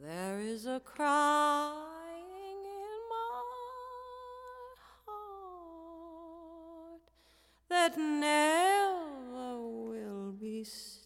There 0.00 0.38
is 0.38 0.64
a 0.64 0.80
crying 0.84 1.74
in 2.64 3.00
my 3.10 3.42
heart 5.06 7.02
that 7.68 7.98
never 7.98 9.58
will 9.58 10.30
be 10.40 10.62
still, 10.62 10.97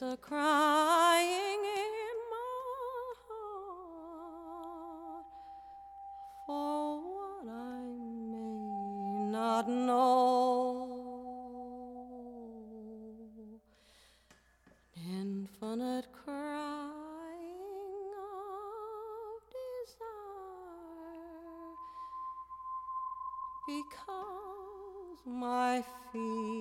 There 0.00 0.08
is 0.08 0.14
a 0.14 0.16
crying 0.16 1.62
in 1.62 2.16
my 2.34 3.14
heart 3.28 5.26
for 6.46 6.98
what 6.98 7.46
I 7.48 7.80
may 8.32 9.30
not 9.30 9.68
know. 9.68 10.10
Infinite 14.96 16.06
crying 16.24 17.44
of 18.18 19.42
desire 19.60 20.26
because 23.68 25.20
my 25.24 25.84
feet 26.10 26.53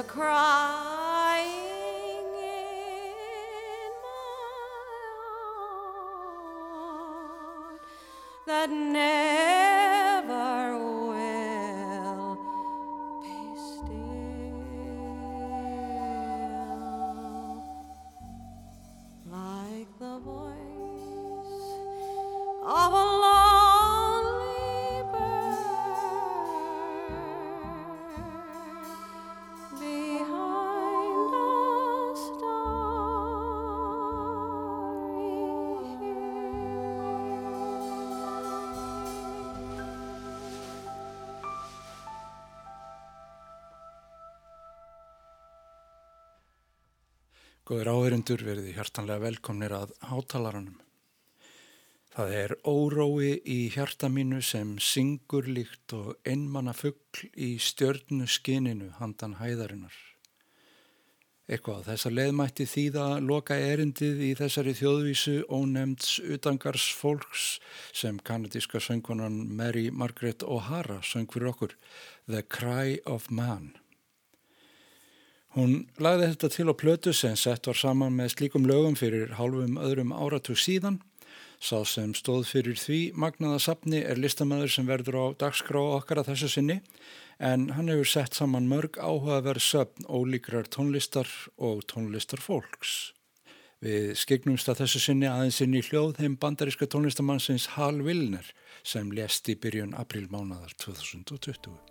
across. 0.00 0.89
Góður 47.70 47.86
áherindur 47.92 48.40
verði 48.42 48.72
hjartanlega 48.74 49.22
velkomnir 49.22 49.70
að 49.70 49.92
hátalaranum. 50.02 50.80
Það 52.10 52.32
er 52.34 52.52
órói 52.66 53.28
í 53.46 53.58
hjarta 53.70 54.08
mínu 54.10 54.40
sem 54.42 54.72
syngur 54.82 55.46
líkt 55.46 55.94
og 55.94 56.16
einmanna 56.26 56.72
fuggl 56.74 57.28
í 57.38 57.52
stjörnu 57.62 58.26
skininu 58.26 58.88
handan 58.96 59.36
hæðarinnar. 59.38 59.94
Eitthvað 61.46 61.86
á 61.86 61.88
þessa 61.92 62.10
leðmætti 62.10 62.66
þýða 62.72 63.06
loka 63.22 63.54
erindið 63.54 64.24
í 64.26 64.32
þessari 64.40 64.74
þjóðvísu 64.80 65.36
ónemnds 65.46 66.16
utangars 66.26 66.88
fólks 66.98 67.44
sem 67.94 68.18
kanadíska 68.18 68.82
söngkonan 68.82 69.44
Mary 69.46 69.92
Margaret 69.94 70.42
O'Hara 70.42 70.98
söng 71.06 71.30
fyrir 71.30 71.52
okkur 71.52 71.78
The 72.26 72.42
Cry 72.42 72.98
of 73.06 73.30
Man. 73.30 73.76
Hún 75.56 75.88
lagði 75.98 76.28
þetta 76.30 76.48
til 76.54 76.68
á 76.70 76.74
plötu 76.78 77.12
sem 77.16 77.32
sett 77.34 77.66
var 77.66 77.78
saman 77.78 78.14
með 78.14 78.36
slíkum 78.36 78.68
lögum 78.70 78.94
fyrir 78.98 79.32
hálfum 79.34 79.80
öðrum 79.82 80.12
áratug 80.14 80.58
síðan. 80.60 81.00
Sá 81.60 81.82
sem 81.84 82.12
stóð 82.16 82.46
fyrir 82.48 82.78
því 82.78 83.00
magnaða 83.18 83.58
sapni 83.60 83.98
er 84.00 84.20
listamæður 84.22 84.70
sem 84.76 84.86
verður 84.88 85.18
á 85.18 85.26
dagskrá 85.42 85.80
okkar 85.98 86.22
að 86.22 86.30
þessu 86.30 86.52
sinni 86.54 86.78
en 87.42 87.66
hann 87.74 87.90
hefur 87.90 88.08
sett 88.08 88.38
saman 88.38 88.70
mörg 88.70 88.96
áhugaverð 89.00 89.66
söpn 89.66 90.06
ólíkrar 90.06 90.70
tónlistar 90.70 91.28
og 91.58 91.82
tónlistar 91.90 92.40
fólks. 92.40 93.12
Við 93.82 94.14
skegnumst 94.22 94.70
að 94.70 94.84
þessu 94.84 95.02
sinni 95.02 95.28
aðeins 95.28 95.62
inn 95.64 95.76
í 95.76 95.82
hljóð 95.82 96.20
heim 96.22 96.38
bandaríska 96.40 96.86
tónlistamannsins 96.86 97.72
Hal 97.74 98.04
Wilner 98.06 98.54
sem 98.84 99.10
lést 99.10 99.48
í 99.50 99.58
byrjun 99.58 99.96
aprílmánaðar 99.98 100.76
2020. 100.84 101.89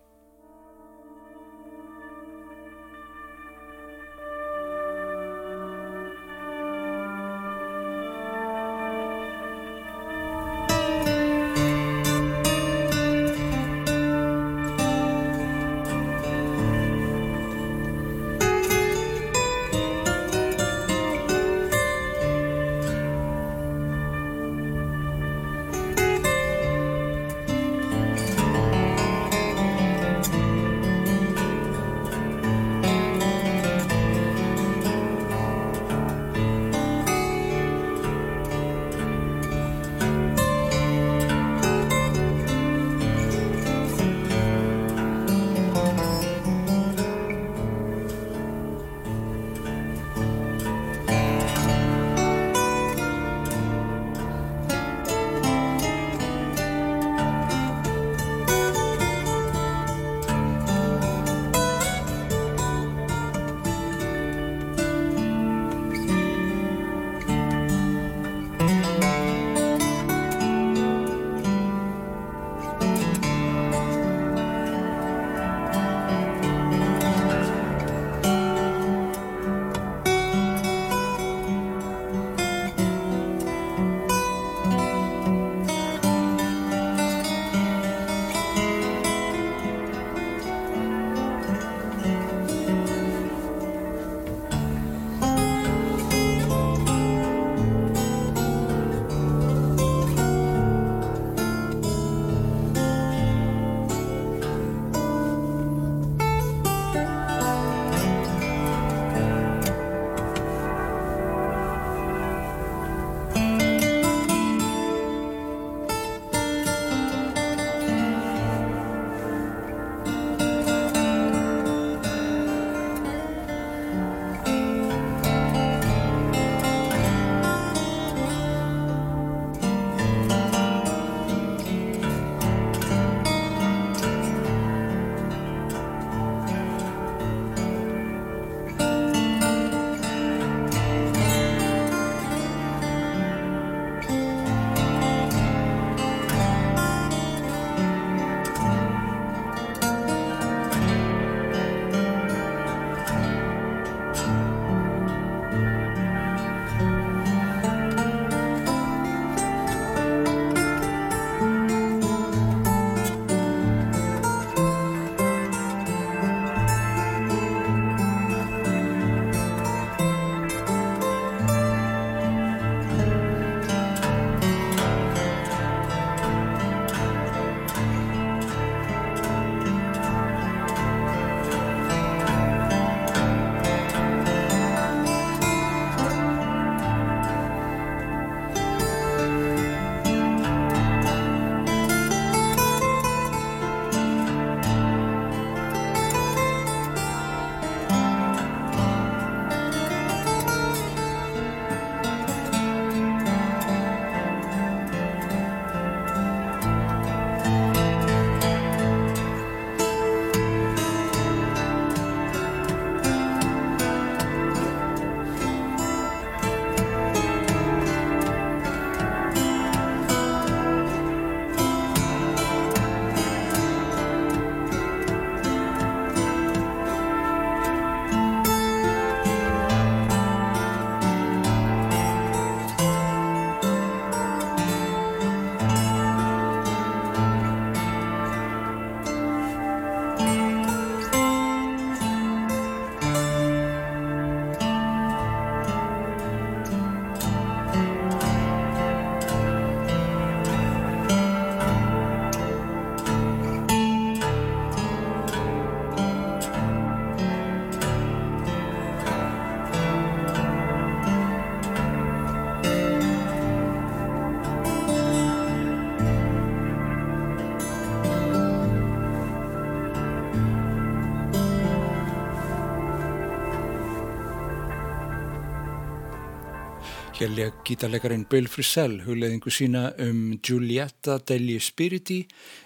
Hér 277.20 277.34
leik 277.36 277.58
gítarleikarin 277.68 278.22
Bill 278.32 278.46
Frisell 278.48 279.02
hugleðingu 279.04 279.52
sína 279.52 279.90
um 280.06 280.38
Giulietta 280.40 281.18
degli 281.28 281.58
Spiriti 281.60 282.22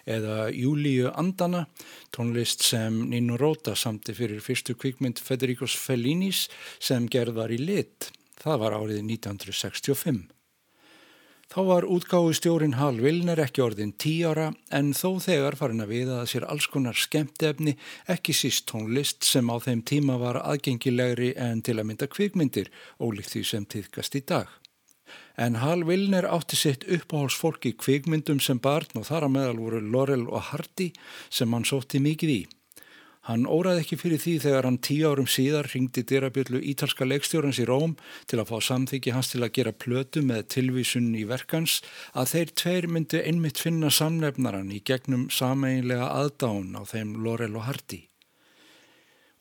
eða 0.06 0.52
Júliu 0.54 1.10
Andana, 1.10 1.64
tónlist 2.14 2.62
sem 2.62 3.00
Nino 3.10 3.40
Rota 3.42 3.74
samti 3.74 4.14
fyrir 4.14 4.46
fyrstu 4.46 4.76
kvikmynd 4.78 5.18
Federicos 5.26 5.74
Fellinis 5.74 6.44
sem 6.78 7.10
gerð 7.10 7.40
var 7.40 7.50
í 7.50 7.58
lit. 7.58 8.12
Það 8.46 8.62
var 8.68 8.78
árið 8.78 9.02
1965. 9.08 10.22
Þá 11.54 11.60
var 11.68 11.86
útgáðu 11.86 12.32
stjórin 12.34 12.72
Hal 12.80 12.96
Vilner 12.98 13.38
ekki 13.44 13.62
orðin 13.62 13.92
tí 14.02 14.16
ára 14.26 14.48
en 14.74 14.88
þó 14.98 15.20
þegar 15.22 15.54
farin 15.60 15.84
að 15.84 15.92
viða 15.92 16.16
að 16.24 16.32
sér 16.32 16.46
alls 16.50 16.66
konar 16.66 16.98
skemmtefni, 16.98 17.76
ekki 18.10 18.34
síst 18.34 18.66
tónlist 18.72 19.22
sem 19.28 19.52
á 19.54 19.62
þeim 19.62 19.84
tíma 19.86 20.16
var 20.18 20.40
aðgengilegri 20.42 21.36
en 21.38 21.62
til 21.62 21.76
að 21.78 21.86
mynda 21.92 22.08
kvikmyndir, 22.10 22.72
ólíkt 22.98 23.36
því 23.36 23.44
sem 23.52 23.70
týðkast 23.70 24.18
í 24.18 24.24
dag. 24.34 24.50
En 25.38 25.62
Hal 25.62 25.86
Vilner 25.86 26.26
átti 26.26 26.58
sitt 26.58 26.88
uppáhalsfólk 26.90 27.70
í 27.70 27.76
kvikmyndum 27.78 28.42
sem 28.42 28.58
barn 28.58 28.98
og 28.98 29.06
þar 29.12 29.30
að 29.30 29.36
meðal 29.38 29.62
voru 29.62 29.86
Laurel 29.86 30.26
og 30.26 30.50
Hardy 30.50 30.90
sem 31.30 31.54
hann 31.54 31.70
sótti 31.70 32.02
mikið 32.02 32.34
í. 32.34 32.42
Hann 33.24 33.46
óraði 33.48 33.86
ekki 33.86 33.96
fyrir 34.02 34.20
því 34.20 34.32
þegar 34.44 34.66
hann 34.68 34.78
tíu 34.84 35.08
árum 35.08 35.28
síðar 35.32 35.70
ringdi 35.72 36.02
dyrabjöllu 36.10 36.60
ítalska 36.74 37.06
leikstjórans 37.08 37.60
í 37.64 37.68
Róm 37.70 37.94
til 38.28 38.42
að 38.42 38.50
fá 38.50 38.58
samþyggi 38.68 39.14
hans 39.16 39.30
til 39.32 39.46
að 39.46 39.54
gera 39.56 39.72
plötu 39.72 40.24
með 40.28 40.42
tilvísun 40.58 41.14
í 41.16 41.22
verkans 41.30 41.78
að 42.12 42.34
þeir 42.34 42.50
tveir 42.60 42.88
myndi 42.92 43.22
einmitt 43.24 43.62
finna 43.64 43.92
samlefnaran 43.96 44.74
í 44.76 44.82
gegnum 44.84 45.30
sameinlega 45.32 46.10
aðdán 46.12 46.76
á 46.76 46.84
þeim 46.90 47.14
Laurel 47.24 47.56
og 47.56 47.64
Hardy. 47.70 48.02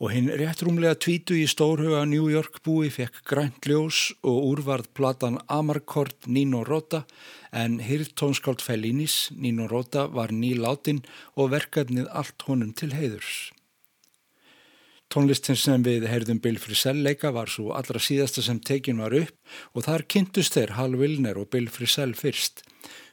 Og 0.03 0.15
hinn 0.15 0.31
réttrúmlega 0.31 0.95
tvítu 1.03 1.35
í 1.39 1.49
stórhuga 1.51 2.05
New 2.11 2.29
York 2.31 2.61
búi 2.62 2.91
fekk 2.91 3.19
grænt 3.27 3.67
ljós 3.67 4.12
og 4.23 4.39
úrvarð 4.53 4.93
platan 4.95 5.41
Amarkord 5.51 6.29
Nino 6.31 6.62
Rota 6.67 7.03
en 7.51 7.81
hýrtónskáld 7.83 8.62
Fellinis 8.62 9.33
Nino 9.35 9.67
Rota 9.71 10.07
var 10.07 10.31
nýláttinn 10.31 11.03
og 11.35 11.51
verkefnið 11.57 12.07
allt 12.15 12.47
honum 12.47 12.71
til 12.79 12.95
heiðurs. 12.95 13.51
Tónlistin 15.12 15.59
sem 15.61 15.83
við 15.85 16.07
heyrðum 16.09 16.38
Bill 16.40 16.57
Frisell 16.57 17.02
leika 17.04 17.35
var 17.37 17.50
svo 17.52 17.75
allra 17.76 18.00
síðasta 18.00 18.40
sem 18.40 18.57
tekin 18.64 19.02
var 19.02 19.12
upp 19.12 19.76
og 19.76 19.85
þar 19.85 20.07
kynntust 20.09 20.57
þeir 20.57 20.73
Hal 20.78 20.97
Wilner 20.97 21.37
og 21.37 21.50
Bill 21.52 21.69
Frisell 21.69 22.14
fyrst. 22.16 22.62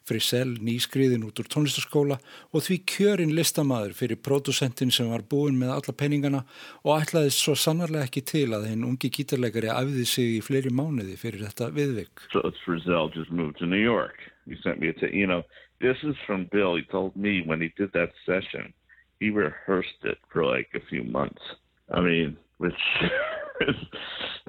Frisell 0.08 0.54
nýskriðin 0.64 1.26
út 1.28 1.42
úr 1.44 1.50
tónlistaskóla 1.52 2.16
og 2.56 2.64
því 2.64 2.78
kjörin 2.88 3.36
listamæður 3.36 3.98
fyrir 4.00 4.22
pródusentin 4.24 4.96
sem 4.96 5.12
var 5.12 5.28
búin 5.28 5.60
með 5.60 5.76
alla 5.76 5.98
peningana 6.00 6.46
og 6.86 6.96
ætlaðist 7.02 7.44
svo 7.44 7.60
sannarlega 7.60 8.08
ekki 8.08 8.24
til 8.32 8.48
að 8.56 8.72
hinn 8.72 8.88
ungi 8.88 9.12
gítarleikari 9.20 9.68
afði 9.76 10.08
sig 10.08 10.40
í 10.40 10.42
fleiri 10.46 10.72
mánuði 10.72 11.20
fyrir 11.20 11.44
þetta 11.50 11.68
viðvik. 11.76 12.28
So 12.32 12.48
Frisell 12.64 13.12
just 13.12 13.30
moved 13.30 13.60
to 13.60 13.68
New 13.68 13.84
York. 13.84 14.24
He 14.48 14.56
sent 14.64 14.80
me 14.80 14.88
a, 14.96 15.12
you 15.12 15.28
know, 15.28 15.44
this 15.84 16.00
is 16.08 16.16
from 16.26 16.48
Bill. 16.48 16.80
He 16.80 16.88
told 16.88 17.18
me 17.18 17.42
when 17.46 17.60
he 17.60 17.74
did 17.76 17.92
that 17.92 18.16
session, 18.26 18.72
he 19.20 19.30
rehearsed 19.30 20.00
it 20.04 20.18
for 20.32 20.46
like 20.46 20.72
a 20.74 20.86
few 20.88 21.04
months. 21.04 21.44
I 21.92 22.02
mean, 22.02 22.38
which 22.58 22.82
is 23.68 23.76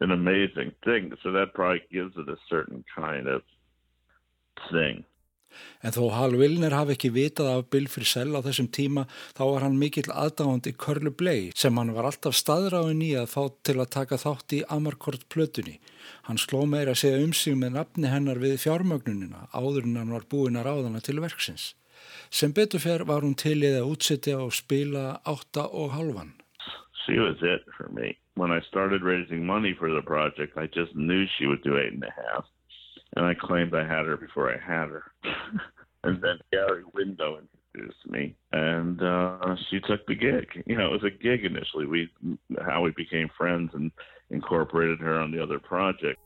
an 0.01 0.11
amazing 0.11 0.73
thing. 0.85 1.13
So 1.23 1.33
that 1.33 1.55
probably 1.55 1.83
gives 1.91 2.17
it 2.17 2.29
a 2.29 2.37
certain 2.49 2.85
kind 2.97 3.29
of 3.29 3.43
thing. 4.71 5.05
En 5.83 5.95
þó 5.95 6.11
Hal 6.15 6.37
Wilner 6.39 6.75
hafi 6.77 6.95
ekki 6.95 7.11
vitað 7.11 7.49
af 7.51 7.65
Bill 7.75 7.89
Frisell 7.91 8.37
á 8.39 8.41
þessum 8.45 8.69
tíma 8.71 9.07
þá 9.35 9.43
var 9.49 9.65
hann 9.65 9.81
mikill 9.81 10.13
aðdáðandi 10.13 10.73
Curly 10.79 11.11
Bley 11.11 11.49
sem 11.59 11.81
hann 11.81 11.91
var 11.97 12.07
alltaf 12.07 12.37
staðráin 12.39 13.03
í 13.03 13.11
að 13.19 13.33
fá 13.33 13.43
til 13.67 13.79
að 13.81 13.91
taka 13.97 14.21
þátt 14.21 14.55
í 14.55 14.63
Amarkord 14.77 15.27
plötunni. 15.33 15.81
Hann 16.29 16.39
sló 16.39 16.63
meira 16.71 16.95
að 16.95 17.03
segja 17.03 17.25
um 17.25 17.35
sig 17.35 17.59
með 17.59 17.81
nafni 17.81 18.13
hennar 18.13 18.43
við 18.43 18.61
fjármögnunina 18.63 19.49
áður 19.51 19.89
en 19.89 19.99
hann 20.03 20.15
var 20.15 20.29
búin 20.31 20.61
að 20.61 20.69
ráðana 20.71 21.03
til 21.03 21.19
verksins. 21.19 21.73
Sem 22.31 22.55
beturfer 22.55 23.03
var 23.09 23.27
hún 23.27 23.35
til 23.35 23.59
í 23.59 23.75
að 23.75 23.91
útsetja 23.91 24.39
og 24.45 24.55
spila 24.55 25.19
átta 25.27 25.67
og 25.67 25.97
halvan. 25.97 26.37
She 27.07 27.19
was 27.19 27.37
it 27.43 27.63
for 27.77 27.89
me. 27.89 28.17
When 28.35 28.51
I 28.51 28.61
started 28.69 29.03
raising 29.03 29.45
money 29.45 29.75
for 29.79 29.93
the 29.93 30.03
project, 30.03 30.57
I 30.57 30.67
just 30.67 30.95
knew 30.95 31.25
she 31.39 31.47
would 31.47 31.63
do 31.63 31.79
eight 31.79 31.93
and 31.93 32.05
a 32.05 32.33
half. 32.33 32.45
And 33.17 33.25
I 33.25 33.35
claimed 33.35 33.75
I 33.75 33.83
had 33.83 34.07
her 34.07 34.17
before 34.17 34.51
I 34.51 34.59
had 34.59 34.89
her. 34.89 35.05
and 36.05 36.23
then 36.23 36.39
Gary 36.53 36.85
Window 36.95 37.39
introduced 37.39 38.09
me 38.09 38.37
and 38.53 39.03
uh, 39.03 39.57
she 39.69 39.81
took 39.81 40.07
the 40.07 40.15
gig. 40.15 40.63
You 40.67 40.77
know, 40.77 40.87
it 40.87 41.03
was 41.03 41.05
a 41.05 41.23
gig 41.23 41.45
initially. 41.45 41.87
We 41.87 42.09
how 42.65 42.83
we 42.83 42.93
became 42.97 43.29
friends 43.37 43.71
and 43.75 43.91
incorporated 44.31 45.01
her 45.01 45.19
on 45.19 45.31
the 45.33 45.43
other 45.43 45.59
project. 45.59 46.19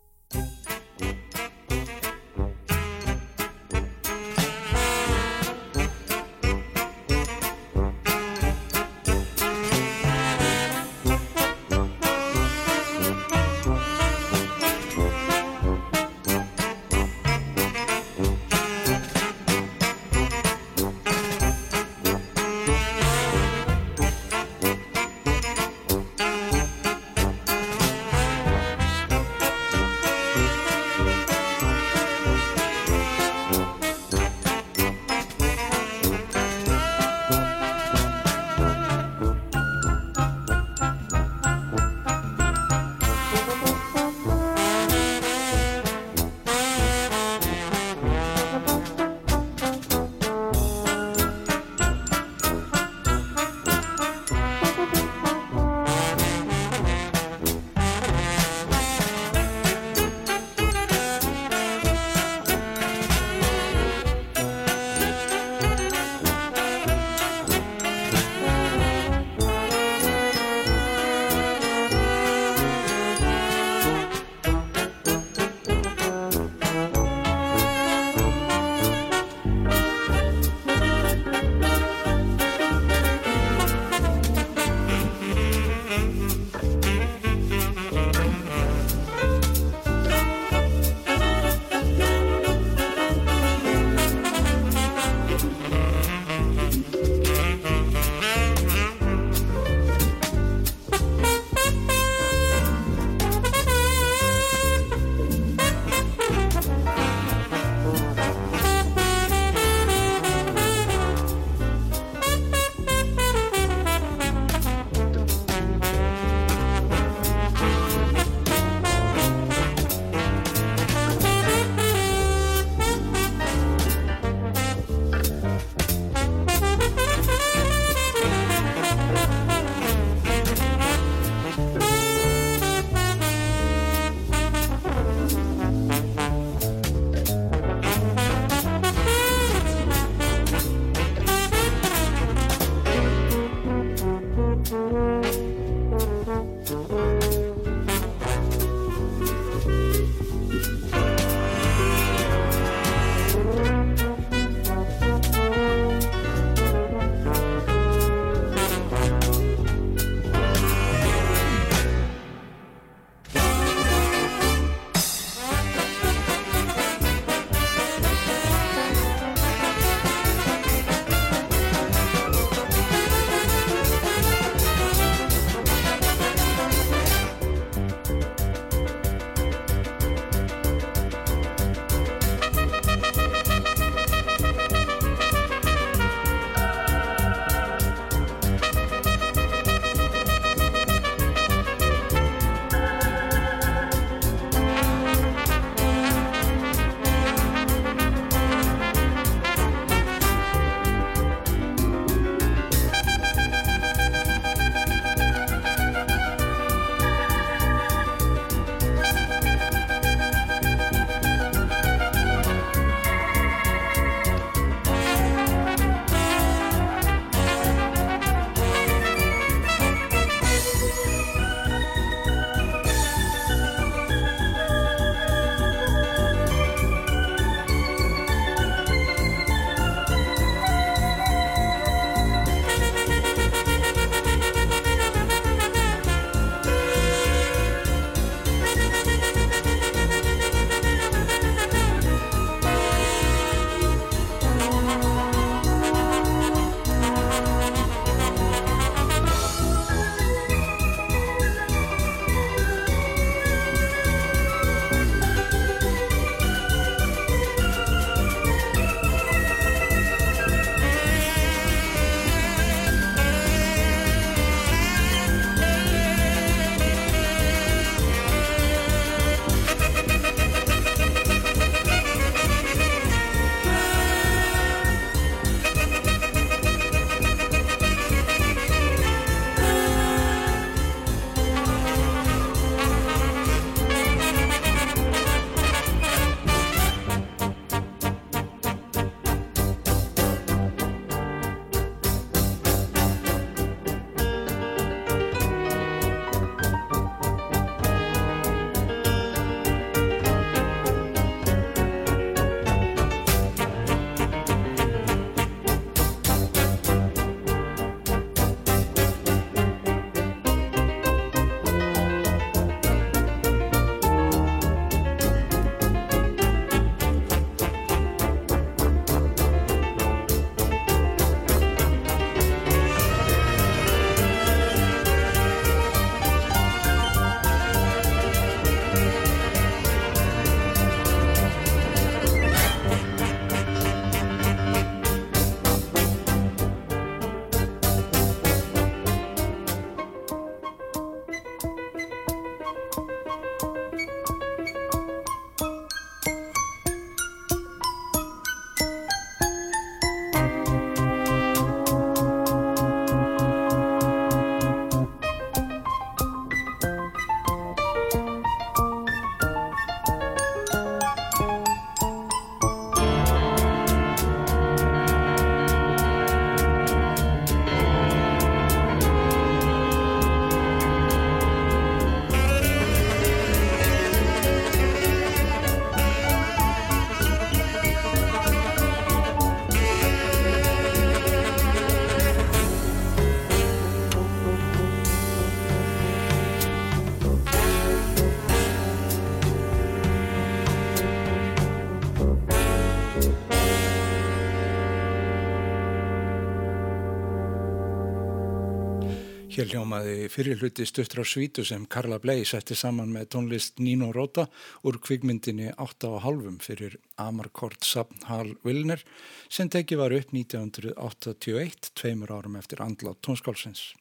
Hér 399.55 399.69
hljómaði 399.71 400.25
fyrirluti 400.35 400.83
stuttra 400.83 401.23
svítu 401.23 401.63
sem 401.63 401.85
Karla 401.87 402.17
Blei 402.19 402.41
setti 402.43 402.75
saman 402.75 403.13
með 403.15 403.29
tónlist 403.37 403.77
Nino 403.79 404.09
Rota 404.11 404.49
úr 404.83 404.99
kvikmyndinni 404.99 405.69
8.5 405.79 406.57
fyrir 406.65 406.97
Amarkort 407.23 407.87
Sapn 407.87 408.27
Hall 408.27 408.51
Wilner 408.67 409.05
sem 409.47 409.71
teki 409.71 410.01
var 410.01 410.11
upp 410.17 410.35
1981, 410.35 411.93
tveimur 411.95 412.35
árum 412.35 412.59
eftir 412.59 412.83
andlátt 412.83 413.23
tónskálsins. 413.23 413.93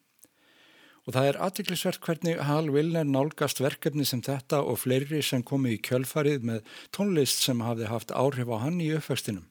Og 1.05 1.13
það 1.13 1.29
er 1.29 1.41
aðtiklisvert 1.45 2.01
hvernig 2.01 2.41
Hall 2.49 2.73
Wilner 2.73 3.05
nálgast 3.05 3.61
verkefni 3.61 4.09
sem 4.09 4.25
þetta 4.25 4.65
og 4.65 4.81
fleiri 4.87 5.21
sem 5.21 5.45
komi 5.45 5.77
í 5.77 5.81
kjölfarið 5.85 6.49
með 6.49 6.77
tónlist 6.89 7.45
sem 7.45 7.61
hafði 7.61 7.93
haft 7.93 8.17
áhrif 8.17 8.49
á 8.49 8.57
hann 8.65 8.81
í 8.81 8.89
uppvextinum. 8.97 9.45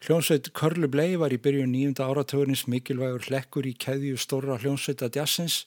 Hljónsveit 0.00 0.46
Körlu 0.56 0.88
Blei 0.88 1.18
var 1.20 1.28
í 1.28 1.36
byrjun 1.36 1.74
nýjunda 1.74 2.06
áratugurins 2.08 2.62
mikilvægur 2.72 3.26
hlekkur 3.26 3.66
í 3.68 3.74
keðju 3.76 4.16
stóra 4.16 4.56
hljónsveita 4.62 5.10
jazzins 5.12 5.66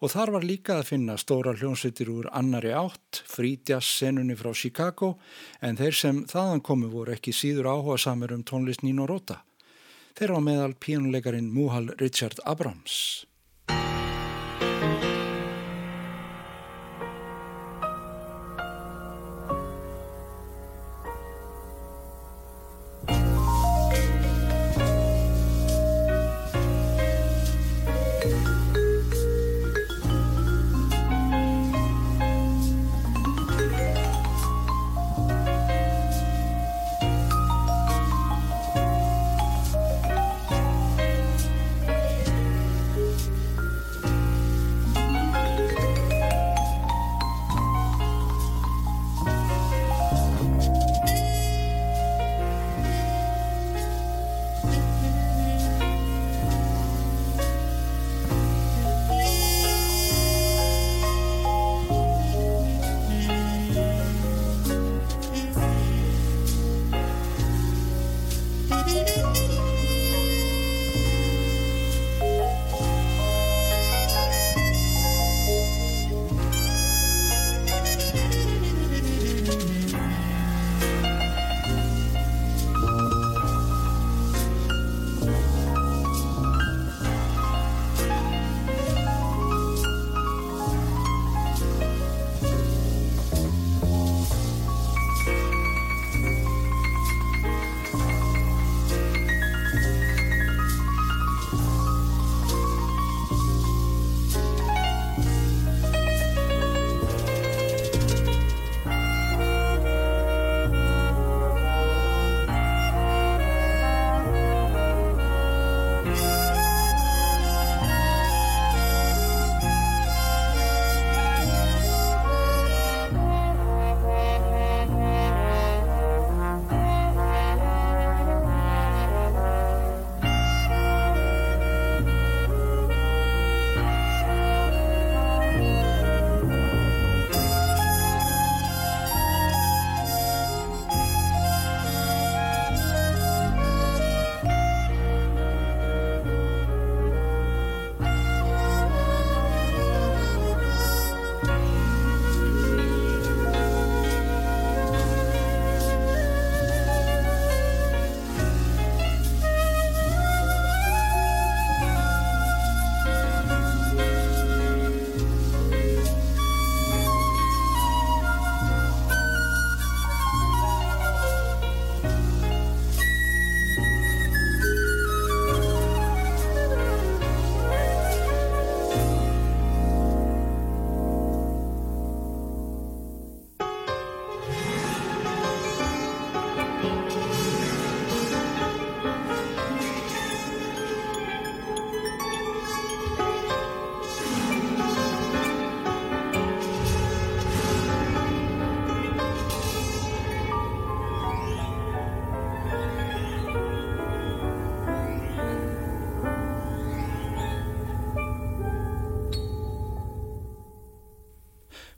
og 0.00 0.14
þar 0.14 0.32
var 0.32 0.46
líka 0.48 0.78
að 0.78 0.88
finna 0.94 1.18
stóra 1.20 1.52
hljónsveitir 1.52 2.08
úr 2.08 2.30
annari 2.32 2.72
átt, 2.72 3.20
frítjass 3.28 3.98
senunni 3.98 4.32
frá 4.40 4.54
Chicago 4.56 5.18
en 5.60 5.76
þeir 5.76 6.00
sem 6.00 6.24
þaðan 6.24 6.64
komu 6.64 6.88
voru 6.88 7.12
ekki 7.18 7.36
síður 7.36 7.68
áhuga 7.74 8.00
samir 8.00 8.32
um 8.32 8.48
tónlist 8.48 8.80
Nino 8.80 9.04
Rota. 9.04 9.42
Þeir 10.16 10.32
á 10.32 10.40
meðal 10.40 10.72
pínuleikarin 10.80 11.52
Muhal 11.52 11.92
Richard 12.00 12.40
Abrams. 12.48 13.26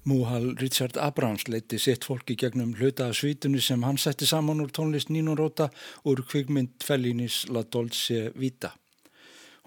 Múhal 0.09 0.55
Richard 0.57 0.97
Abrams 0.97 1.43
leiti 1.53 1.77
sitt 1.77 2.07
fólki 2.07 2.33
gegnum 2.39 2.71
hluta 2.79 3.11
af 3.11 3.17
svítunni 3.19 3.61
sem 3.61 3.83
hann 3.85 3.99
setti 4.01 4.25
saman 4.27 4.63
úr 4.65 4.71
tónlist 4.73 5.11
Nino 5.13 5.35
Rota 5.37 5.67
úr 6.09 6.23
kvikmynd 6.31 6.81
Fellinis 6.87 7.43
La 7.53 7.61
Dolce 7.63 8.31
Vita. 8.41 8.71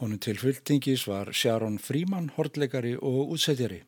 Honum 0.01 0.17
til 0.17 0.39
fulltingis 0.41 1.03
var 1.05 1.29
Sharon 1.29 1.77
Freeman, 1.77 2.31
hortleikari 2.37 2.95
og 2.95 3.35
útsettjari. 3.35 3.83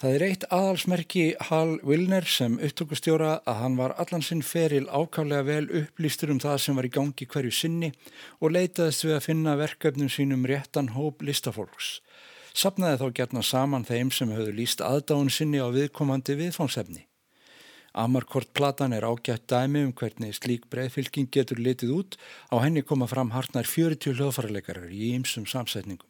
Það 0.00 0.16
er 0.16 0.24
eitt 0.30 0.48
aðalsmerki 0.52 1.26
Hal 1.50 1.76
Wilner 1.84 2.24
sem 2.24 2.56
upptökustjóra 2.56 3.34
að 3.44 3.60
hann 3.60 3.76
var 3.76 3.98
allan 4.00 4.24
sinn 4.24 4.44
feril 4.44 4.88
ákavlega 4.88 5.44
vel 5.44 5.68
upplýstur 5.82 6.32
um 6.32 6.40
það 6.40 6.62
sem 6.64 6.80
var 6.80 6.88
í 6.88 6.94
gangi 6.96 7.28
hverju 7.28 7.52
sinni 7.52 7.92
og 8.40 8.56
leitaðist 8.56 9.04
við 9.04 9.18
að 9.18 9.24
finna 9.28 9.60
verkefnum 9.60 10.08
sínum 10.12 10.48
réttan 10.48 10.94
hóp 10.96 11.24
listafólks 11.24 11.98
sapnaði 12.56 13.02
þá 13.02 13.06
gerna 13.18 13.42
saman 13.44 13.84
þeim 13.84 14.10
sem 14.14 14.32
höfðu 14.32 14.54
líst 14.56 14.80
aðdáun 14.84 15.28
sinni 15.32 15.60
á 15.60 15.68
viðkomandi 15.74 16.38
viðfónsefni. 16.40 17.04
Amarkort 17.96 18.52
platan 18.56 18.92
er 18.92 19.06
ágætt 19.08 19.46
dæmi 19.48 19.86
um 19.86 19.92
hvernig 19.96 20.36
slík 20.36 20.66
breyðfylking 20.72 21.30
getur 21.32 21.60
litið 21.60 21.94
út, 21.96 22.18
á 22.52 22.60
henni 22.60 22.82
koma 22.84 23.08
fram 23.08 23.32
hartnar 23.32 23.68
40 23.68 24.16
hljóðfarleikarar 24.18 24.92
í 24.92 25.14
ýmsum 25.16 25.48
samsetningum. 25.48 26.08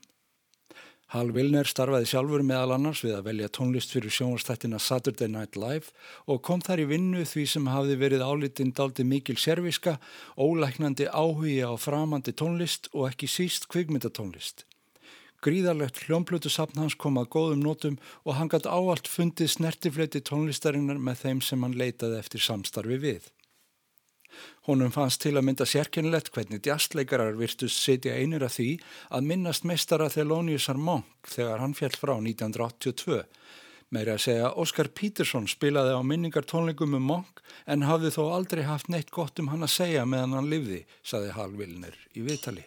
Hal 1.14 1.30
Wilner 1.30 1.68
starfaði 1.70 2.08
sjálfur 2.10 2.42
meðal 2.42 2.74
annars 2.74 3.04
við 3.06 3.14
að 3.14 3.28
velja 3.28 3.50
tónlist 3.54 3.92
fyrir 3.94 4.10
sjónastættina 4.10 4.80
Saturday 4.82 5.30
Night 5.30 5.54
Live 5.54 5.94
og 6.26 6.42
kom 6.42 6.62
þar 6.66 6.82
í 6.82 6.88
vinnu 6.90 7.22
því 7.22 7.44
sem 7.52 7.70
hafði 7.70 7.98
verið 8.00 8.26
álitinn 8.26 8.74
daldi 8.74 9.06
mikil 9.06 9.38
serviska, 9.38 10.00
ólæknandi 10.34 11.06
áhugi 11.06 11.60
á 11.62 11.70
framandi 11.78 12.34
tónlist 12.34 12.90
og 12.90 13.12
ekki 13.12 13.30
síst 13.30 13.70
kvikmyndatónlist. 13.70 14.66
Gríðarlegt 15.46 16.00
hljómblutu 16.06 16.50
sapn 16.50 16.80
hans 16.82 16.96
kom 16.98 17.20
að 17.20 17.30
góðum 17.36 17.60
nótum 17.62 17.96
og 18.24 18.34
hann 18.34 18.50
gætt 18.50 18.66
áallt 18.66 19.06
fundið 19.06 19.52
snertifleiti 19.52 20.24
tónlistarinnar 20.26 20.98
með 20.98 21.20
þeim 21.22 21.42
sem 21.46 21.62
hann 21.62 21.76
leitaði 21.78 22.18
eftir 22.18 22.42
samstarfi 22.42 22.98
við. 23.02 23.28
Honum 24.66 24.90
fannst 24.90 25.22
til 25.22 25.36
að 25.38 25.46
mynda 25.46 25.66
sérkennilegt 25.68 26.32
hvernig 26.34 26.64
djastleikarar 26.66 27.38
virtust 27.38 27.78
setja 27.78 28.16
einir 28.18 28.42
að 28.42 28.56
því 28.56 28.68
að 29.14 29.28
minnast 29.30 29.68
meistara 29.68 30.10
Theloniusar 30.12 30.80
Monk 30.88 31.30
þegar 31.30 31.62
hann 31.62 31.76
fjall 31.78 31.94
frá 31.94 32.16
1982. 32.18 33.22
Meiri 33.94 34.16
að 34.16 34.24
segja 34.24 34.50
Óskar 34.58 34.90
Pítursson 34.90 35.46
spilaði 35.46 35.94
á 35.94 36.02
minningar 36.02 36.48
tónleikum 36.50 36.98
um 36.98 37.06
Monk 37.12 37.44
en 37.70 37.86
hafði 37.86 38.10
þó 38.18 38.24
aldrei 38.34 38.64
haft 38.66 38.90
neitt 38.90 39.14
gott 39.14 39.38
um 39.38 39.52
hann 39.54 39.62
að 39.62 39.76
segja 39.78 40.02
meðan 40.10 40.34
hann 40.40 40.50
livði, 40.50 40.82
saði 41.06 41.30
Hal 41.38 41.52
Vilner 41.54 41.94
í 42.18 42.26
viðtali. 42.26 42.66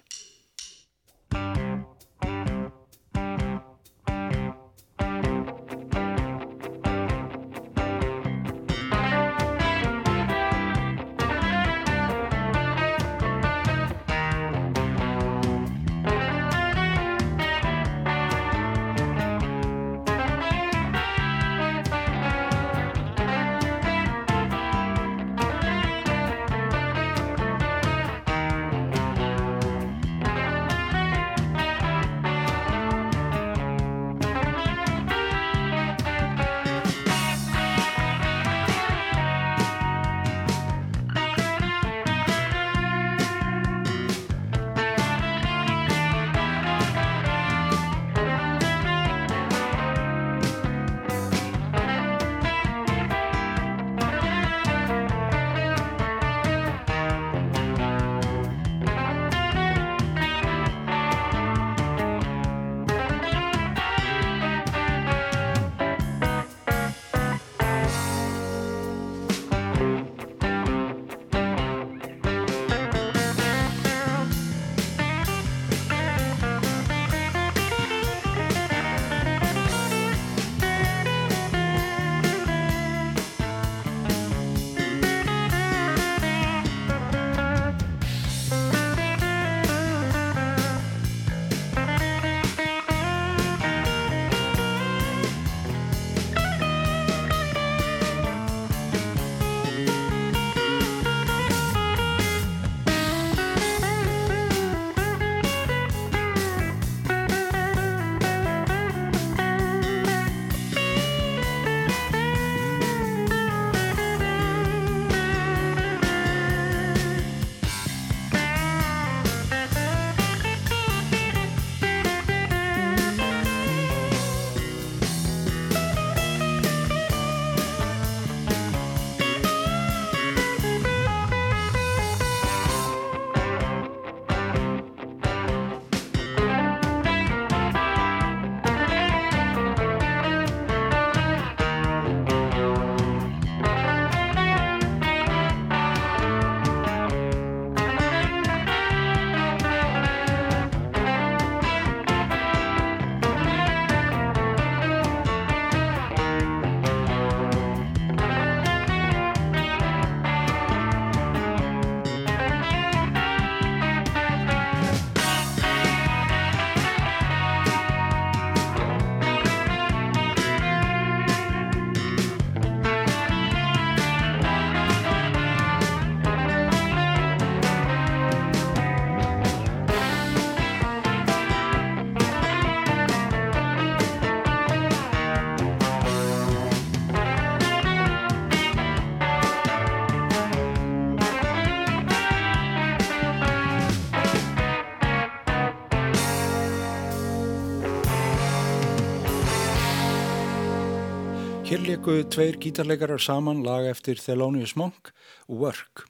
Hér 202.00 202.06
leiku 202.16 202.30
tveir 202.32 202.56
gítarleikarar 202.56 203.20
saman 203.20 203.60
lag 203.60 203.84
eftir 203.84 204.16
Thelonious 204.16 204.78
Monk, 204.80 205.10
Work. 205.52 206.06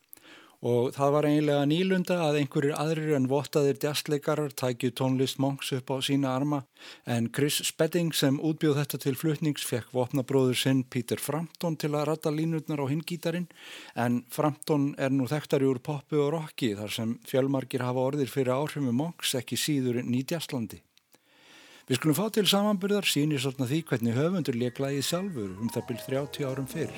Og 0.62 0.91
það 0.93 1.13
var 1.15 1.25
eiginlega 1.25 1.63
nýlunda 1.65 2.17
að 2.28 2.36
einhverjir 2.43 2.75
aðrir 2.78 3.15
en 3.17 3.25
vottaðir 3.32 3.80
jazzleikarar 3.82 4.54
tækju 4.54 4.91
tónlist 4.93 5.39
Monks 5.41 5.71
upp 5.73 5.89
á 5.89 5.97
sína 6.06 6.36
arma 6.36 6.60
en 7.10 7.32
Chris 7.34 7.58
Spedding 7.65 8.13
sem 8.13 8.38
útbjóð 8.38 8.84
þetta 8.84 8.99
til 9.02 9.17
flutnings 9.17 9.65
fekk 9.65 9.89
vopnabróður 9.95 10.60
sinn 10.62 10.84
Peter 10.84 11.17
Frampton 11.17 11.80
til 11.82 11.95
að 11.95 12.06
ratta 12.12 12.30
línutnar 12.30 12.84
á 12.84 12.91
hinn 12.91 13.02
gítarin 13.02 13.47
en 13.95 14.21
Frampton 14.30 14.91
er 14.99 15.10
nú 15.10 15.25
þekktari 15.32 15.65
úr 15.65 15.82
poppu 15.82 16.21
og 16.21 16.36
rocki 16.38 16.75
þar 16.78 16.93
sem 16.93 17.17
fjölmarkir 17.25 17.82
hafa 17.82 18.06
orðir 18.12 18.30
fyrir 18.30 18.54
áhrifu 18.54 18.93
Monks 18.93 19.34
ekki 19.41 19.58
síður 19.58 20.04
jazzlandi. 20.06 20.84
Við 21.89 21.97
skulum 21.97 22.17
fá 22.19 22.28
til 22.30 22.43
samanbyrðar 22.45 23.08
sínir 23.10 23.41
svona 23.41 23.65
því 23.65 23.80
hvernig 23.89 24.13
höfundur 24.13 24.58
leiklæði 24.62 24.99
sjálfur 25.08 25.56
um 25.58 25.71
það 25.73 25.88
byrj 25.88 26.04
30 26.06 26.45
árum 26.45 26.67
fyrr. 26.69 26.91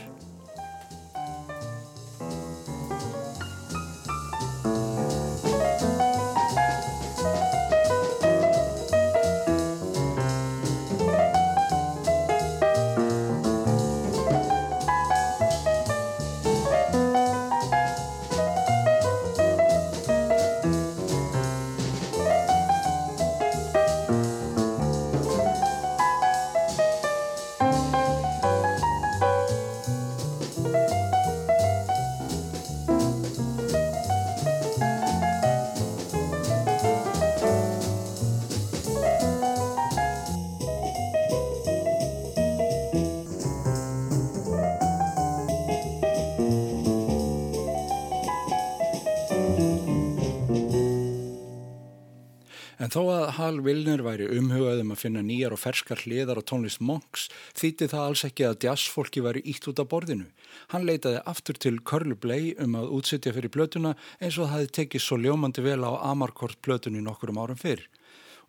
En 52.92 52.98
þó 52.98 53.08
að 53.08 53.30
Hal 53.38 53.60
Wilner 53.64 54.02
væri 54.04 54.26
umhugaðum 54.36 54.90
að 54.92 54.98
finna 55.00 55.22
nýjar 55.24 55.54
og 55.56 55.62
ferskar 55.62 56.02
hliðar 56.04 56.42
á 56.42 56.50
tónlist 56.50 56.82
Monks 56.84 57.30
þýtti 57.56 57.88
það 57.88 58.02
alls 58.04 58.24
ekki 58.28 58.44
að 58.44 58.66
jazzfólki 58.66 59.24
væri 59.24 59.44
ítt 59.48 59.70
út 59.72 59.80
af 59.80 59.88
borðinu. 59.94 60.26
Hann 60.74 60.84
leitaði 60.90 61.22
aftur 61.32 61.56
til 61.56 61.80
Curly 61.88 62.18
Bley 62.20 62.52
um 62.60 62.76
að 62.76 62.92
útsetja 62.98 63.32
fyrir 63.32 63.54
blötuna 63.56 63.94
eins 64.20 64.36
og 64.36 64.50
það 64.50 64.52
hefði 64.58 64.74
tekið 64.82 65.06
svo 65.06 65.20
ljómandi 65.24 65.64
vel 65.64 65.80
á 65.88 66.04
Amarkort 66.12 66.60
blötunni 66.68 67.00
nokkur 67.00 67.32
um 67.32 67.40
árum 67.40 67.64
fyrr. 67.64 67.88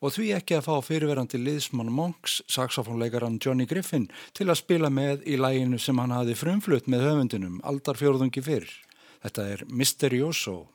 Og 0.02 0.16
því 0.16 0.32
ekki 0.40 0.58
að 0.58 0.66
fá 0.66 0.74
fyrirverandi 0.90 1.38
liðsmann 1.38 1.94
Monks, 1.94 2.40
saxofónleikaran 2.50 3.38
Johnny 3.38 3.70
Griffin, 3.70 4.10
til 4.34 4.50
að 4.50 4.58
spila 4.64 4.90
með 4.90 5.22
í 5.22 5.38
læginu 5.38 5.78
sem 5.78 6.02
hann 6.02 6.18
hafi 6.18 6.34
frumflutt 6.34 6.90
með 6.90 7.06
höfundinum 7.12 7.62
aldarfjörðungi 7.62 8.42
fyrr. 8.42 8.66
Þetta 9.22 9.50
er 9.54 9.68
Mysterioso. 9.70 10.71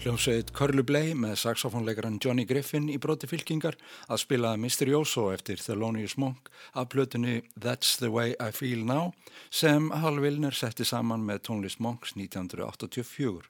Hljómsveit 0.00 0.48
Curly 0.56 0.80
Bley 0.80 1.10
með 1.12 1.34
saxofónleikaran 1.42 2.14
Johnny 2.24 2.46
Griffin 2.48 2.86
í 2.88 2.94
broti 2.96 3.28
fylkingar 3.28 3.74
að 4.08 4.22
spila 4.22 4.54
Mysterioso 4.56 5.26
eftir 5.28 5.60
Thelonious 5.60 6.14
Monk 6.16 6.48
af 6.72 6.88
plötunni 6.94 7.42
That's 7.52 7.98
the 8.00 8.08
way 8.08 8.32
I 8.40 8.48
feel 8.56 8.86
now 8.88 9.12
sem 9.52 9.90
Hal 9.92 10.22
Wilner 10.24 10.56
setti 10.56 10.88
saman 10.88 11.26
með 11.28 11.42
tónlist 11.50 11.84
Monks 11.84 12.14
1984. 12.16 13.44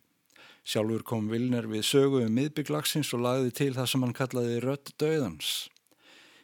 Sjálfur 0.67 1.07
kom 1.07 1.31
Wilner 1.31 1.71
við 1.71 1.87
sögu 1.87 2.25
um 2.25 2.35
miðbygglagsins 2.35 3.15
og 3.15 3.23
lagði 3.29 3.55
til 3.63 3.71
það 3.79 3.91
sem 3.95 4.09
hann 4.09 4.19
kallaði 4.19 4.59
Rött 4.67 4.95
Döðans. 4.99 5.55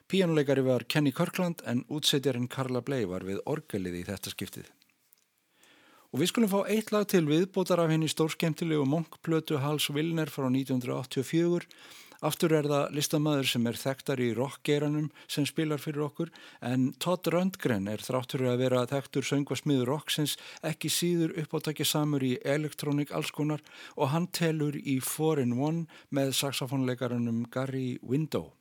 Píjónuleikari 0.06 0.62
var 0.70 0.86
Kenny 0.86 1.10
Kirkland 1.10 1.66
en 1.66 1.82
útsetjarinn 1.90 2.46
Carla 2.46 2.78
Bley 2.78 3.10
var 3.10 3.26
við 3.26 3.42
orgelið 3.42 4.04
í 4.04 4.06
þetta 4.06 4.38
skiptið. 4.38 4.75
Og 6.14 6.22
við 6.22 6.30
skulum 6.30 6.52
fá 6.52 6.60
eitt 6.70 6.92
lag 6.94 7.06
til 7.10 7.24
viðbótar 7.26 7.82
af 7.82 7.90
henni 7.90 8.08
stórskemtilegu 8.10 8.86
monkplötu 8.88 9.58
Hals 9.62 9.88
Vilner 9.90 10.30
frá 10.30 10.46
1984. 10.48 11.66
Aftur 12.24 12.54
er 12.56 12.64
það 12.64 12.94
listamæður 12.96 13.48
sem 13.50 13.66
er 13.68 13.76
þekktar 13.76 14.20
í 14.24 14.28
rockgeranum 14.38 15.10
sem 15.28 15.44
spilar 15.48 15.82
fyrir 15.82 16.06
okkur 16.06 16.30
en 16.64 16.88
Todd 17.02 17.28
Rundgren 17.32 17.90
er 17.92 18.00
þráttur 18.00 18.46
að 18.48 18.62
vera 18.64 18.86
þekktur 18.88 19.26
söngvasmiður 19.28 19.90
rocksins 19.92 20.38
ekki 20.64 20.88
síður 20.92 21.36
uppáttakja 21.42 21.88
samur 21.92 22.24
í 22.24 22.36
elektrónik 22.40 23.12
allskonar 23.12 23.64
og 23.96 24.14
hann 24.14 24.30
telur 24.32 24.78
í 24.80 24.96
4-in-1 25.04 25.84
með 26.08 26.32
saxofónleikarunum 26.40 27.44
Gary 27.52 27.98
Window. 28.00 28.54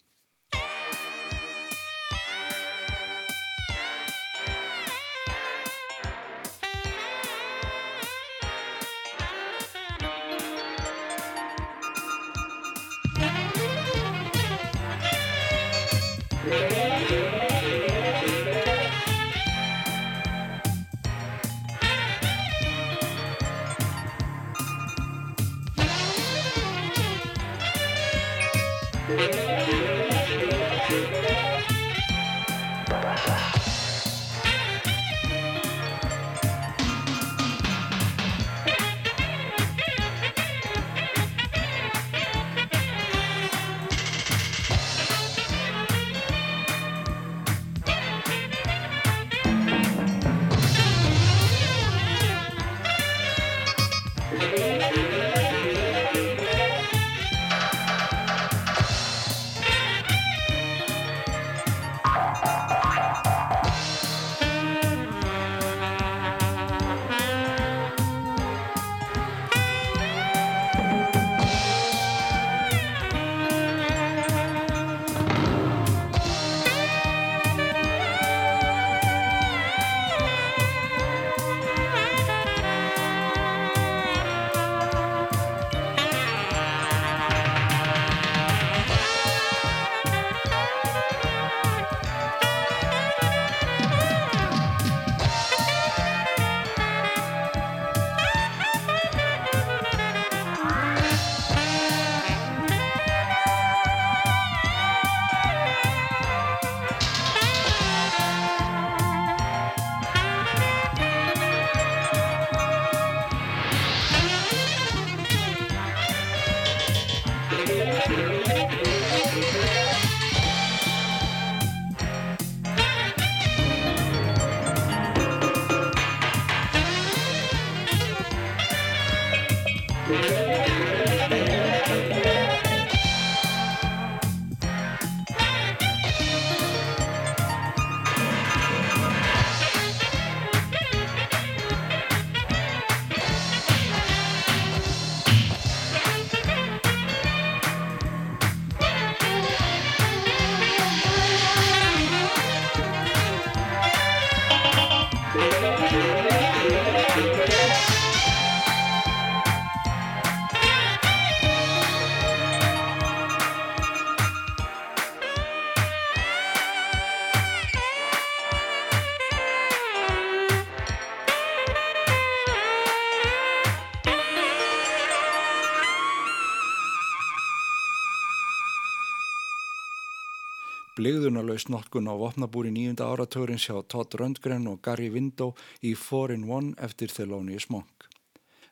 Bligðunarlaus 181.05 181.67
notkun 181.69 182.07
á 182.09 182.17
vopnabúri 182.17 182.71
nýjunda 182.73 183.05
áratörins 183.05 183.67
hjá 183.67 183.77
Todd 183.85 184.15
Rundgren 184.17 184.63
og 184.65 184.79
Gary 184.81 185.11
Window 185.13 185.51
í 185.85 185.91
4-in-1 185.93 186.71
eftir 186.81 187.13
Thelonious 187.13 187.67
Monk. 187.69 188.07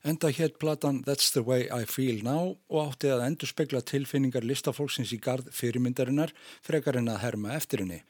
Enda 0.02 0.32
hétt 0.34 0.58
platan 0.58 1.04
That's 1.06 1.30
the 1.36 1.44
way 1.46 1.68
I 1.70 1.86
feel 1.86 2.24
now 2.26 2.56
og 2.74 2.80
átti 2.88 3.12
að 3.14 3.28
endur 3.28 3.52
spekla 3.52 3.84
tilfinningar 3.86 4.48
listafólksins 4.50 5.14
í 5.14 5.22
gard 5.22 5.54
fyrirmyndarinnar 5.54 6.34
frekar 6.66 6.98
en 6.98 7.14
að 7.14 7.22
herma 7.28 7.54
eftir 7.54 7.86
henni. 7.86 8.02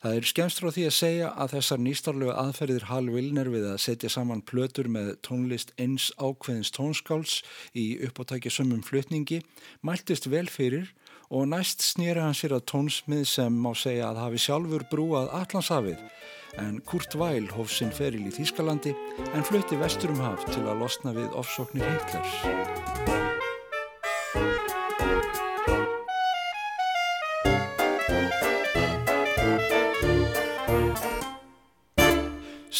Það 0.00 0.16
er 0.22 0.30
skemst 0.32 0.64
frá 0.64 0.72
því 0.72 0.88
að 0.88 0.96
segja 1.02 1.28
að 1.36 1.52
þessar 1.58 1.84
nýstarlegu 1.84 2.32
aðferðir 2.46 2.88
Hal 2.88 3.06
Wilner 3.12 3.52
við 3.52 3.70
að 3.74 3.78
setja 3.84 4.14
saman 4.16 4.40
plötur 4.40 4.88
með 4.88 5.18
tónlist 5.24 5.76
eins 5.76 6.10
ákveðins 6.16 6.72
tónskáls 6.72 7.38
í 7.76 7.90
uppáttækja 8.08 8.56
sömum 8.56 8.82
flutningi 8.84 9.44
mæltist 9.84 10.32
vel 10.32 10.48
fyrir 10.48 10.94
og 11.30 11.48
næst 11.48 11.84
snýri 11.84 12.20
hann 12.20 12.36
sér 12.36 12.56
að 12.58 12.66
tónsmið 12.72 13.24
sem 13.28 13.56
má 13.64 13.72
segja 13.78 14.10
að 14.10 14.22
hafi 14.24 14.42
sjálfur 14.46 14.86
brúað 14.90 15.32
allansafið 15.40 16.02
en 16.60 16.78
Kurt 16.86 17.16
Weil 17.18 17.48
hóf 17.54 17.72
sinn 17.72 17.92
feril 17.94 18.26
í 18.28 18.34
Þýskalandi 18.34 18.94
en 19.32 19.46
flutti 19.46 19.78
vesturum 19.80 20.22
haf 20.22 20.44
til 20.52 20.62
að 20.68 20.84
losna 20.84 21.14
við 21.16 21.34
ofsóknir 21.34 21.88
Hitlers. 21.88 23.14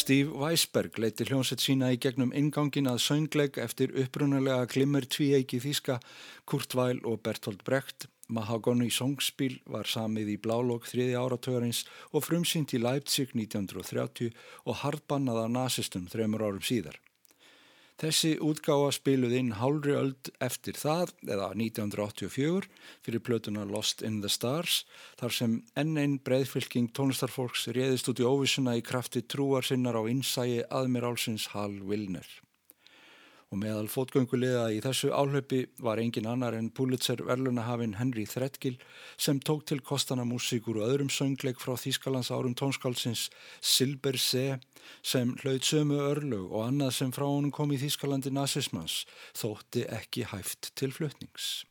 Steve 0.05 0.35
Weisberg 0.37 0.99
leiti 1.01 1.25
hljómsett 1.25 1.63
sína 1.63 1.87
í 1.89 1.95
gegnum 1.97 2.29
ingangin 2.37 2.85
að 2.91 2.99
söngleik 3.01 3.55
eftir 3.57 3.95
upprunalega 4.03 4.67
glimmer 4.69 5.07
tvíeiki 5.09 5.57
þýska 5.63 5.95
Kurt 6.45 6.75
Weil 6.77 6.99
og 7.09 7.23
Bertolt 7.25 7.63
Brecht 7.65 8.05
Mahagoni 8.27 8.89
Songspil 8.89 9.59
var 9.69 9.85
samið 9.85 10.31
í 10.33 10.37
blálokk 10.41 10.87
þriði 10.89 11.17
áratögarins 11.19 11.83
og 12.11 12.25
frumsýnt 12.25 12.73
í 12.73 12.81
Leipzig 12.81 13.35
1930 13.37 14.31
og 14.65 14.79
hardbannaða 14.81 15.45
nazistum 15.51 16.07
þremur 16.09 16.45
árum 16.47 16.63
síðar. 16.65 16.97
Þessi 17.95 18.33
útgáfa 18.43 18.89
spiluð 18.91 19.35
inn 19.37 19.51
hálfri 19.55 19.93
öld 19.95 20.31
eftir 20.43 20.75
það, 20.75 21.13
eða 21.31 21.51
1984, 21.55 22.67
fyrir 23.05 23.23
plötuna 23.23 23.63
Lost 23.69 24.03
in 24.03 24.17
the 24.25 24.31
Stars, 24.31 24.81
þar 25.21 25.35
sem 25.37 25.53
enn 25.79 25.95
einn 26.01 26.17
breyðfylking 26.25 26.89
tónlistarfólks 26.97 27.69
réðist 27.77 28.09
út 28.11 28.19
í 28.19 28.27
óvissuna 28.27 28.75
í 28.75 28.83
krafti 28.83 29.23
trúar 29.23 29.63
sinnar 29.63 29.95
á 29.95 30.03
innsægi 30.11 30.65
aðmirálsins 30.67 31.53
Hal 31.53 31.79
Wilner 31.87 32.27
og 33.53 33.59
meðal 33.61 33.87
fótgöngulega 33.91 34.65
í 34.73 34.79
þessu 34.83 35.11
áhlaupi 35.13 35.65
var 35.83 36.01
engin 36.01 36.27
annar 36.29 36.57
en 36.57 36.71
Pulitzer 36.73 37.21
verlunahafinn 37.27 37.97
Henry 37.99 38.25
Threadgill 38.29 38.79
sem 39.17 39.39
tók 39.39 39.65
til 39.69 39.81
kostana 39.85 40.25
músíkur 40.27 40.81
og 40.81 40.89
öðrum 40.89 41.11
söngleik 41.13 41.61
frá 41.61 41.75
Þýskalands 41.79 42.31
árum 42.33 42.57
tónskálsins 42.57 43.29
Silber 43.61 44.17
See 44.17 44.57
sem 45.01 45.35
hlaut 45.43 45.67
sömu 45.67 46.01
örlug 46.09 46.49
og 46.51 46.67
annað 46.69 46.97
sem 46.99 47.13
frá 47.15 47.27
honum 47.27 47.53
kom 47.53 47.73
í 47.75 47.81
Þýskalandi 47.81 48.33
nazismans 48.33 49.03
þótti 49.37 49.85
ekki 49.93 50.27
hæft 50.33 50.73
til 50.75 50.93
flutnings. 50.95 51.63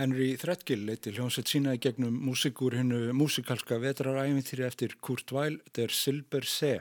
Henry 0.00 0.32
Threadgill 0.40 0.86
leiti 0.88 1.10
hljómsveit 1.12 1.50
sína 1.50 1.74
í 1.76 1.80
gegnum 1.84 2.14
músikur 2.24 2.72
hennu 2.72 3.10
músikalska 3.12 3.76
vetraræfintýri 3.82 4.64
eftir 4.64 4.94
Kurt 5.04 5.28
Weil, 5.36 5.58
Der 5.76 5.92
Silber 5.92 6.46
See. 6.48 6.78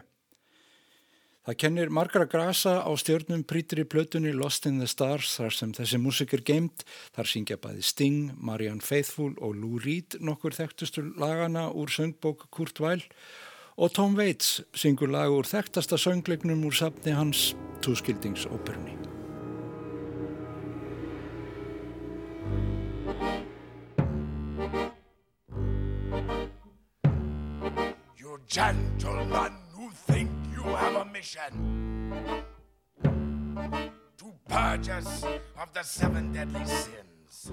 Það 1.43 1.57
kennir 1.59 1.91
margra 1.91 2.29
grasa 2.31 2.77
á 2.79 2.91
stjórnum 2.95 3.43
prítri 3.43 3.83
plötunni 3.83 4.31
Lost 4.31 4.69
in 4.71 4.79
the 4.79 4.87
Stars 4.87 5.33
þar 5.35 5.57
sem 5.57 5.75
þessi 5.75 5.99
músik 5.99 6.37
er 6.37 6.45
geimt. 6.47 6.87
Þar 7.11 7.31
syngja 7.33 7.59
bæði 7.59 7.83
Sting, 7.91 8.31
Marianne 8.39 8.85
Faithfull 8.85 9.35
og 9.43 9.59
Lou 9.59 9.83
Reed 9.83 10.15
nokkur 10.23 10.55
þekktustur 10.55 11.11
lagana 11.19 11.67
úr 11.75 11.91
söngbók 11.91 12.47
Kurt 12.55 12.79
Weil 12.79 13.03
og 13.75 13.95
Tom 13.99 14.15
Waits 14.15 14.61
syngur 14.71 15.11
lag 15.11 15.27
úr 15.27 15.47
þekktasta 15.47 15.99
söngleiknum 15.99 16.63
úr 16.63 16.83
safni 16.85 17.19
hans 17.19 17.49
Túskildingsóperni. 17.83 19.18
Gentlemen 28.49 29.53
who 29.71 29.89
think 29.91 30.29
you 30.51 30.63
have 30.63 30.95
a 30.95 31.05
mission 31.05 32.11
to 34.17 34.33
purge 34.49 34.89
us 34.89 35.23
of 35.23 35.71
the 35.73 35.83
seven 35.83 36.33
deadly 36.33 36.65
sins 36.65 37.51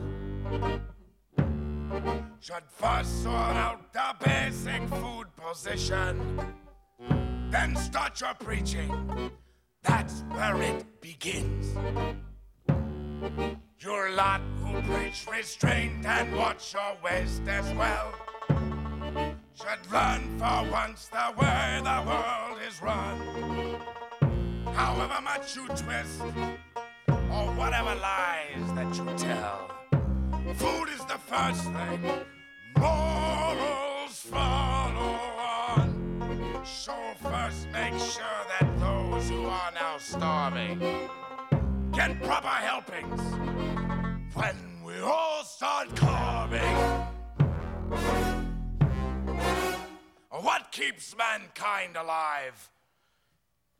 should 2.40 2.64
first 2.68 3.22
sort 3.22 3.36
out 3.36 3.92
the 3.92 4.24
basic 4.24 4.82
food 4.88 5.26
position 5.36 6.40
then 7.50 7.76
start 7.76 8.20
your 8.20 8.34
preaching. 8.34 9.30
That's 9.82 10.24
where 10.30 10.60
it 10.62 10.84
begins. 11.00 11.76
Your 13.78 14.10
lot 14.10 14.40
who 14.60 14.82
preach 14.82 15.26
restraint 15.30 16.04
and 16.04 16.34
watch 16.34 16.74
your 16.74 16.96
waist 17.04 17.42
as 17.46 17.72
well 17.74 18.12
should 19.56 19.90
learn 19.90 20.38
for 20.38 20.70
once 20.70 21.08
the 21.08 21.32
way 21.40 21.80
the 21.82 22.02
world 22.06 22.58
is 22.68 22.82
run. 22.82 23.80
However 24.74 25.18
much 25.22 25.56
you 25.56 25.66
twist, 25.68 26.20
or 27.08 27.46
whatever 27.56 27.94
lies 27.94 28.74
that 28.74 28.94
you 28.98 29.06
tell, 29.16 29.70
food 30.56 30.88
is 30.90 31.02
the 31.06 31.18
first 31.24 31.64
thing. 31.64 32.26
Morals 32.76 34.20
follow 34.30 35.18
on. 35.40 36.62
So 36.64 36.94
first 37.22 37.66
make 37.72 37.98
sure 37.98 38.44
that 38.60 38.78
those 38.78 39.30
who 39.30 39.46
are 39.46 39.72
now 39.72 39.96
starving 39.96 40.80
get 41.92 42.22
proper 42.22 42.48
helpings 42.48 43.22
when 44.34 44.56
we 44.84 44.98
all 45.00 45.42
start 45.44 45.96
carving. 45.96 47.15
What 50.42 50.70
keeps 50.70 51.16
mankind 51.16 51.96
alive? 51.96 52.68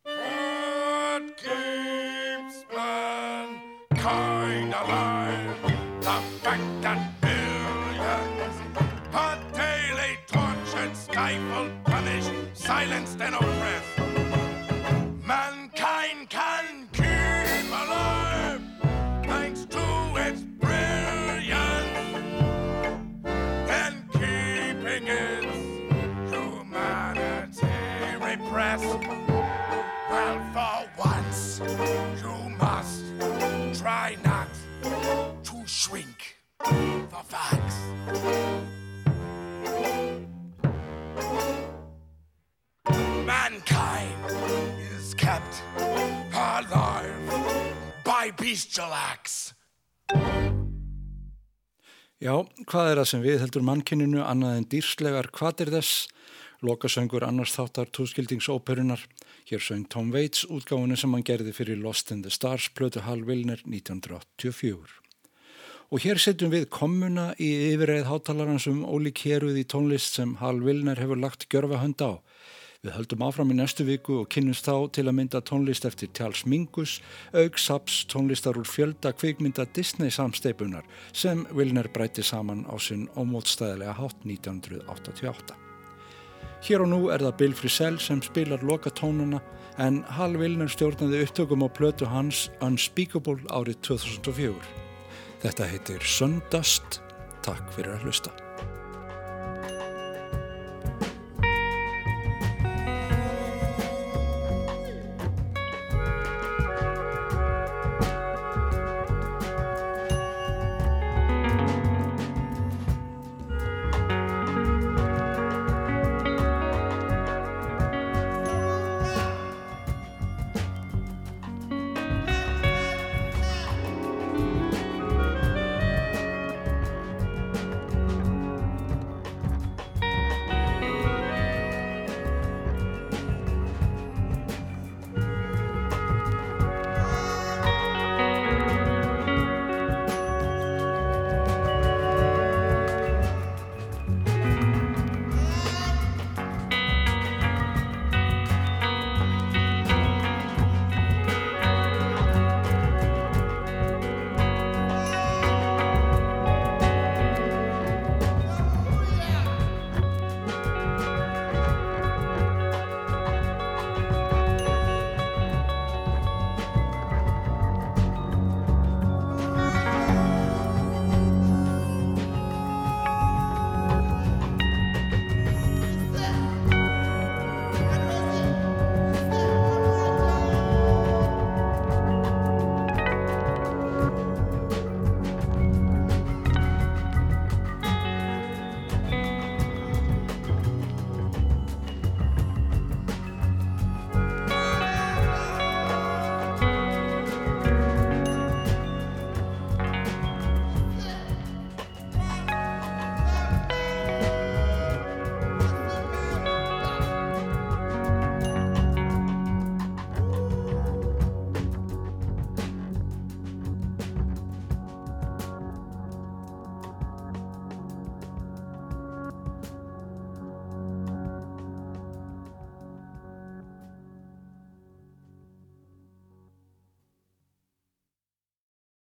What 0.04 1.36
keeps 1.36 2.64
mankind 2.74 4.72
alive? 4.72 5.62
The 6.00 6.22
fact 6.40 6.82
that 6.82 7.12
millions 7.22 8.56
are 9.12 9.38
daily 9.52 10.18
tortured, 10.26 10.96
stifled, 10.96 11.72
punished, 11.84 12.32
silenced, 12.54 13.20
and 13.20 13.34
oppressed. 13.34 14.05
Shrink 35.86 36.36
the 36.58 37.22
facts. 37.32 37.78
Mankind 43.24 44.30
is 44.98 45.14
kept 45.14 45.62
alive 46.34 47.22
by 48.04 48.32
bestial 48.36 48.90
acts. 48.92 49.54
Já, 52.18 52.34
hvað 52.66 52.90
er 52.90 52.98
það 52.98 53.08
sem 53.12 53.22
við 53.22 53.40
heldur 53.44 53.62
mannkinninu 53.62 54.24
annað 54.24 54.58
en 54.58 54.68
dýrslegar 54.72 55.30
kvatir 55.30 55.70
þess? 55.70 56.08
Lokasöngur 56.66 57.22
annars 57.22 57.54
þáttar 57.54 57.92
tóskildingsóperunar. 57.94 59.04
Hér 59.46 59.62
söng 59.62 59.86
Tom 59.92 60.10
Waits 60.10 60.48
útgáfunu 60.48 60.98
sem 60.98 61.12
hann 61.14 61.22
gerði 61.22 61.54
fyrir 61.54 61.78
Lost 61.78 62.10
in 62.10 62.26
the 62.26 62.32
Stars 62.32 62.72
plötu 62.74 63.04
Hal 63.06 63.22
Wilner 63.28 63.60
1984. 63.62 65.05
Og 65.94 66.02
hér 66.02 66.18
setjum 66.18 66.50
við 66.50 66.64
komuna 66.74 67.28
í 67.38 67.48
yfirreið 67.70 68.08
hátalarans 68.08 68.66
um 68.66 68.80
ólík 68.82 69.20
héruð 69.22 69.60
í 69.60 69.66
tónlist 69.70 70.16
sem 70.18 70.32
Hal 70.40 70.58
Wilner 70.64 70.98
hefur 70.98 71.20
lagt 71.22 71.46
gjörfa 71.52 71.78
hönd 71.78 72.02
á. 72.02 72.18
Við 72.82 72.94
höldum 72.94 73.22
áfram 73.26 73.52
í 73.54 73.56
næstu 73.58 73.86
viku 73.86 74.20
og 74.20 74.28
kynnumst 74.30 74.66
þá 74.66 74.90
til 74.94 75.06
að 75.06 75.14
mynda 75.18 75.40
tónlist 75.46 75.86
eftir 75.88 76.10
Charles 76.14 76.44
Mingus, 76.46 77.00
auk 77.34 77.58
Saps 77.58 78.04
tónlistar 78.10 78.58
úr 78.58 78.66
fjölda 78.66 79.10
kvikmynda 79.14 79.66
Disney 79.74 80.10
samsteipunar 80.10 80.86
sem 81.12 81.44
Wilner 81.54 81.88
bræti 81.94 82.22
saman 82.22 82.64
á 82.66 82.74
sinn 82.82 83.06
ómótstæðilega 83.14 83.94
hátt 83.98 84.26
1988. 84.26 85.54
Hér 86.66 86.82
og 86.82 86.90
nú 86.90 87.00
er 87.14 87.22
það 87.26 87.38
Bill 87.42 87.54
Frisell 87.54 88.00
sem 88.02 88.22
spilar 88.26 88.62
loka 88.66 88.90
tónuna 88.90 89.42
en 89.82 90.02
Hal 90.18 90.34
Wilner 90.38 90.70
stjórnaði 90.70 91.22
upptökum 91.26 91.62
á 91.62 91.68
plötu 91.70 92.10
hans 92.10 92.48
Unspeakable 92.62 93.42
árið 93.50 93.82
2004. 93.90 94.85
Þetta 95.42 95.70
heitir 95.70 96.02
Sundust. 96.06 97.00
Takk 97.46 97.70
fyrir 97.76 97.96
að 97.96 98.08
hlusta. 98.08 98.45